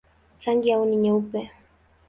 [0.45, 1.51] Rangi yao ni nyeupe.